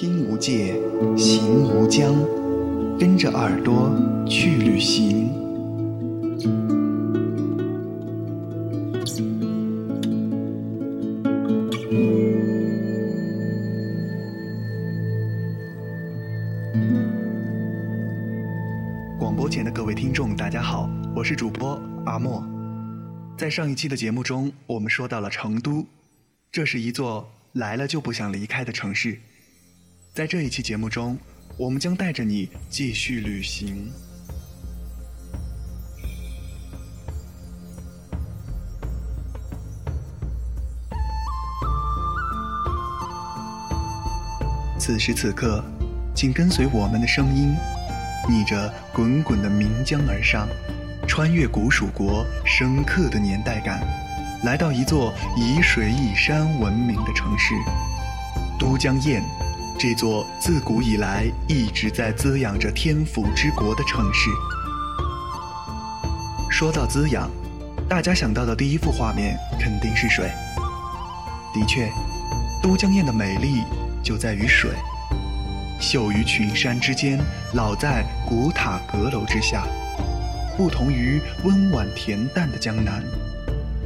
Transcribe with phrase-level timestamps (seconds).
[0.00, 0.80] 听无界，
[1.16, 2.14] 行无疆，
[3.00, 3.90] 跟着耳朵
[4.28, 5.28] 去旅行。
[19.18, 22.40] 广播前的各位听众，大家好，我是主播阿莫。
[23.36, 25.84] 在上一期的节目中，我们说到了成都，
[26.52, 29.18] 这是一座来了就不想离开的城市。
[30.18, 31.16] 在这一期节目中，
[31.56, 33.88] 我们将带着你继续旅行。
[44.76, 45.64] 此时此刻，
[46.16, 47.54] 请跟随我们的声音，
[48.28, 50.48] 逆着滚滚的岷江而上，
[51.06, 53.86] 穿越古蜀国深刻的年代感，
[54.42, 57.54] 来到一座以水以山闻名的城市——
[58.58, 59.22] 都江堰。
[59.78, 64.28] 这座自古以来一直在滋养着天府之国的城市。
[66.50, 67.30] 说到滋养，
[67.88, 70.28] 大家想到的第一幅画面肯定是水。
[71.54, 71.88] 的确，
[72.60, 73.62] 都江堰的美丽
[74.02, 74.72] 就在于水，
[75.78, 77.20] 秀于群山之间，
[77.54, 79.64] 老在古塔阁楼之下。
[80.56, 83.00] 不同于温婉恬淡的江南，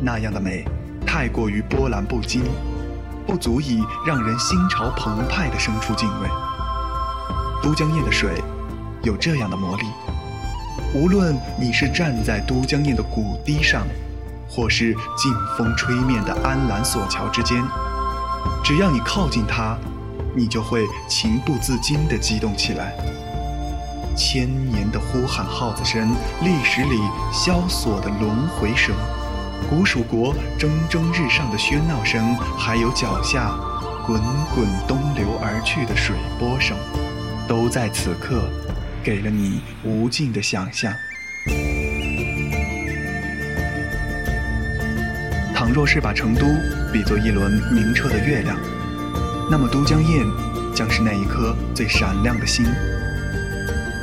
[0.00, 0.64] 那样的美
[1.06, 2.42] 太过于波澜不惊。
[3.26, 6.28] 不足以让人心潮澎湃地生出敬畏。
[7.62, 8.42] 都江堰的水
[9.02, 9.84] 有这样的魔力，
[10.94, 13.86] 无论你是站在都江堰的谷堤上，
[14.48, 17.62] 或是劲风吹面的安澜索桥之间，
[18.64, 19.76] 只要你靠近它，
[20.34, 22.92] 你就会情不自禁地激动起来。
[24.16, 27.00] 千年的呼喊号子声，历史里
[27.32, 28.94] 萧索的轮回声。
[29.68, 33.50] 古蜀国蒸蒸日上的喧闹声，还有脚下
[34.06, 34.20] 滚
[34.54, 36.76] 滚东流而去的水波声，
[37.48, 38.50] 都在此刻
[39.02, 40.92] 给了你无尽的想象。
[45.54, 46.46] 倘若是把成都
[46.92, 48.58] 比作一轮明澈的月亮，
[49.50, 50.26] 那么都江堰
[50.74, 52.66] 将是那一颗最闪亮的星。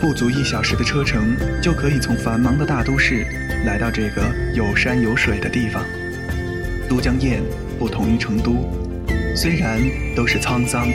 [0.01, 3.27] 不足一小时的车程，就可以从繁忙的大都市
[3.65, 5.83] 来到这个有山有水的地方。
[6.89, 7.41] 都江堰
[7.77, 8.67] 不同于成都，
[9.35, 9.79] 虽然
[10.15, 10.87] 都是沧桑，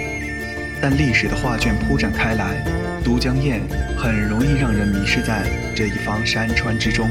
[0.81, 2.65] 但历史的画卷铺展开来，
[3.05, 3.61] 都江堰
[3.97, 7.09] 很容易让人迷失在这一方山川之中，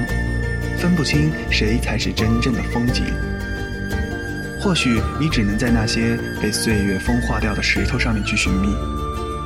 [0.78, 3.06] 分不清谁才是真正的风景。
[4.60, 8.68] 或许你只能在那些被岁月风化掉的石头上面去寻觅，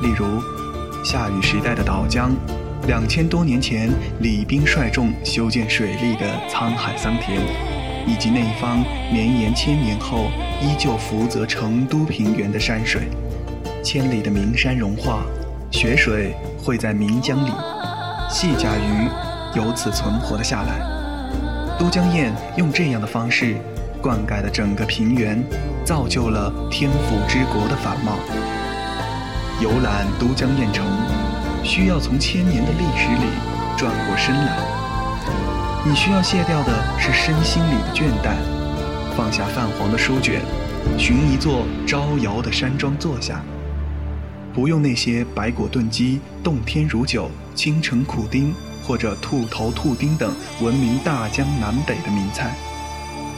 [0.01, 0.25] 例如。
[1.03, 2.35] 夏禹时代的岛江，
[2.86, 3.90] 两千多年前
[4.22, 7.42] 李冰率众修建水利的沧海桑田，
[8.06, 8.80] 以及那一方
[9.12, 10.30] 绵延千年后
[10.62, 13.10] 依旧福泽成都平原的山水，
[13.84, 15.24] 千里的名山融化，
[15.72, 16.34] 雪水
[16.64, 17.52] 汇在岷江里，
[18.30, 20.80] 细甲鱼由此存活了下来。
[21.78, 23.56] 都江堰用这样的方式
[24.02, 25.44] 灌溉了整个平原，
[25.84, 28.14] 造就了天府之国的繁茂。
[29.59, 30.86] 游览都江堰城，
[31.63, 33.28] 需要从千年的历史里
[33.78, 34.57] 转过身来。
[35.85, 38.35] 你需要卸掉的是身心里的倦怠，
[39.16, 40.41] 放下泛黄的书卷，
[40.97, 43.41] 寻一座招摇的山庄坐下。
[44.53, 48.53] 不用那些白果炖鸡、洞天如酒、青城苦丁
[48.84, 52.56] 或者兔头兔丁等闻名大江南北的名菜，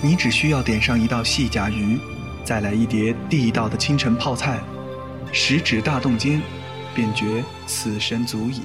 [0.01, 1.99] 你只需要点上一道细甲鱼，
[2.45, 4.59] 再来一碟地道的清晨泡菜。
[5.31, 6.41] 食指大动间，
[6.93, 8.63] 便觉此生足矣。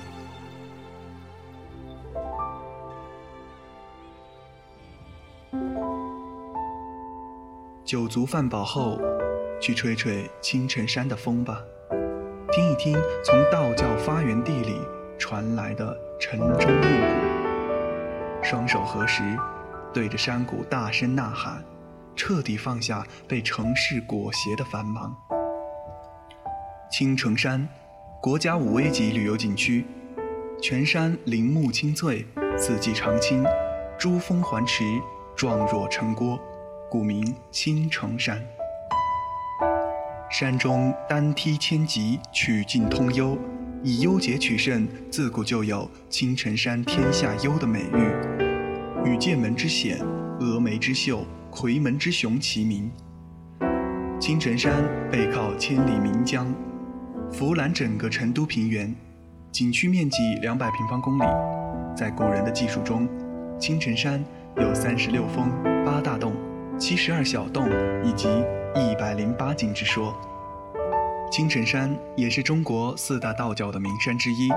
[7.84, 8.98] 酒足饭饱后，
[9.60, 11.60] 去吹吹青城山的风吧，
[12.50, 14.80] 听一听从道教发源地里
[15.18, 16.88] 传来的晨钟暮鼓。
[18.42, 19.22] 双手合十，
[19.92, 21.62] 对着山谷大声呐喊，
[22.16, 25.14] 彻底放下被城市裹挟的繁忙。
[26.90, 27.68] 青城山，
[28.24, 29.84] 国家五 A 级旅游景区，
[30.58, 32.24] 全山林木青翠，
[32.56, 33.44] 四季常青，
[33.98, 34.82] 珠峰环池，
[35.36, 36.40] 状若城郭，
[36.88, 38.42] 故名青城山。
[40.30, 43.36] 山中丹梯千级，曲径通幽，
[43.82, 50.00] 以幽节取胜，自古就有“青城山天下幽”的美誉，与剑门之险、
[50.40, 52.90] 峨眉之秀、夔门之雄齐名。
[54.18, 54.82] 青城山
[55.12, 56.46] 背靠千里岷江。
[57.36, 58.94] 俯览整个成都平原，
[59.50, 61.24] 景区面积两百平方公里。
[61.96, 63.08] 在古人的记述中，
[63.58, 64.24] 青城山
[64.56, 65.50] 有三十六峰、
[65.84, 66.32] 八大洞、
[66.78, 67.68] 七十二小洞
[68.04, 68.28] 以及
[68.76, 70.14] 一百零八景之说。
[71.28, 74.48] 青城山也是中国四大道教的名山之一。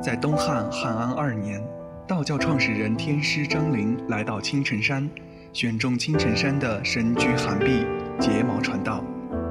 [0.00, 1.60] 在东汉汉安二年，
[2.06, 5.10] 道教创始人天师张陵来到青城山，
[5.52, 7.84] 选中青城山的神居寒壁，
[8.20, 9.02] 结毛传道。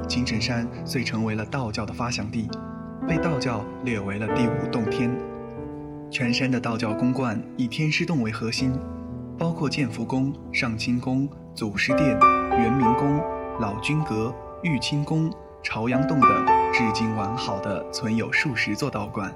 [0.07, 2.49] 青城山遂成为了道教的发祥地，
[3.07, 5.09] 被道教列为了第五洞天。
[6.09, 8.73] 全山的道教宫观以天师洞为核心，
[9.37, 12.09] 包括建福宫、上清宫、祖师殿、
[12.51, 13.21] 元明宫、
[13.59, 15.31] 老君阁、玉清宫、
[15.63, 19.33] 朝阳洞等，至今完好的存有数十座道观。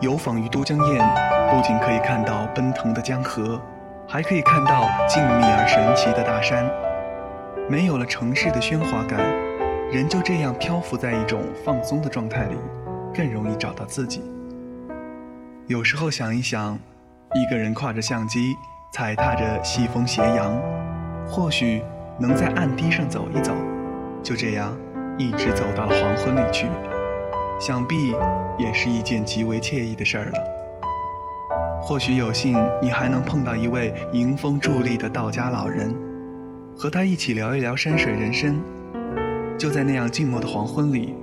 [0.00, 0.98] 游访于都江堰，
[1.50, 3.60] 不仅可以看到奔腾的江河。
[4.12, 6.68] 还可以看到静谧而神奇的大山，
[7.68, 9.20] 没有了城市的喧哗感，
[9.92, 12.56] 人就这样漂浮在一种放松的状态里，
[13.14, 14.20] 更容易找到自己。
[15.68, 16.76] 有时候想一想，
[17.36, 18.56] 一个人挎着相机，
[18.92, 20.60] 踩踏着西风斜阳，
[21.24, 21.80] 或许
[22.18, 23.54] 能在岸堤上走一走，
[24.24, 24.76] 就这样
[25.18, 26.66] 一直走到了黄昏里去，
[27.60, 28.12] 想必
[28.58, 30.59] 也是一件极为惬意的事儿了。
[31.82, 35.92] 或许有幸，你还能碰到一位迎风伫立的道家老人，
[36.76, 38.62] 和他一起聊一聊山水人生。
[39.58, 41.14] 就在那样静默的黄昏里，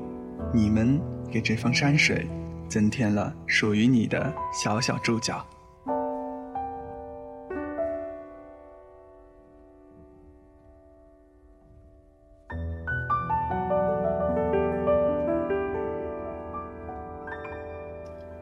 [0.54, 1.00] 你们
[1.32, 2.28] 给这方山水
[2.68, 5.46] 增添了属于你的小小注脚。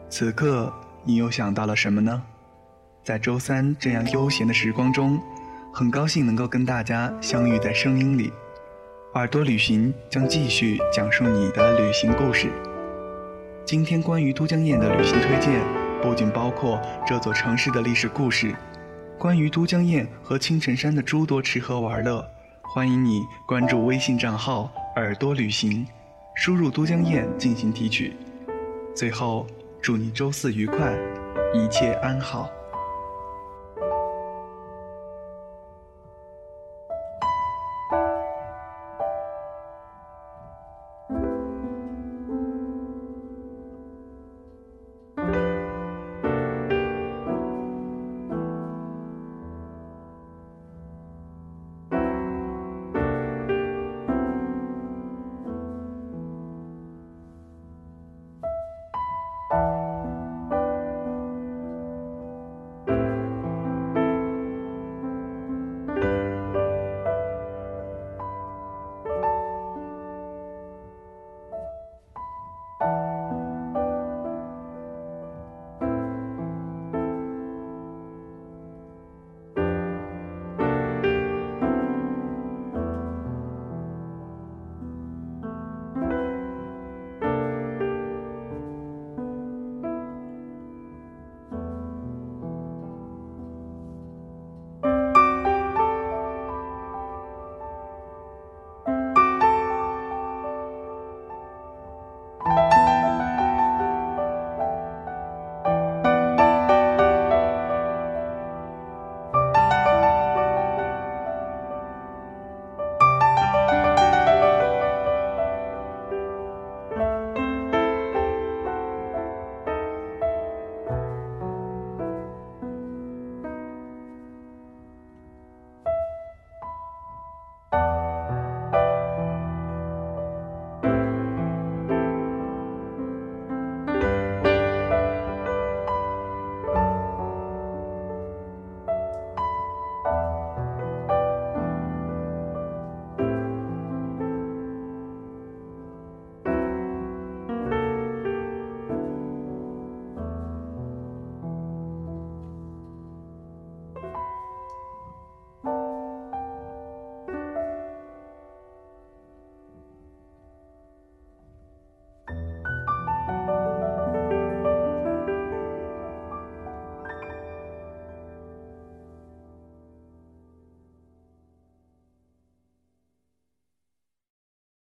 [0.10, 0.74] 此刻。
[1.08, 2.24] 你又想到了什么呢？
[3.04, 5.22] 在周三这样悠闲的时光中，
[5.72, 8.34] 很高兴能够跟大家相遇在声音里。
[9.14, 12.50] 耳朵旅行将继续讲述你的旅行故事。
[13.64, 15.62] 今天关于都江堰的旅行推荐，
[16.02, 18.56] 不仅包括这座城市的历史故事，
[19.20, 22.28] 关于都江堰和青城山的诸多吃喝玩乐，
[22.64, 25.86] 欢迎你关注微信账号“耳朵旅行”，
[26.34, 28.16] 输入“都江堰”进行提取。
[28.96, 29.46] 最后。
[29.86, 30.98] 祝你周四愉快，
[31.54, 32.50] 一切安好。